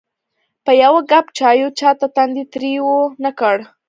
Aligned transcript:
په 0.65 0.71
یوه 0.83 1.01
کپ 1.11 1.25
چایو 1.37 1.67
چاته 1.79 2.07
تندی 2.15 2.43
تریو 2.51 2.89
نه 3.23 3.31
کړ. 3.39 3.55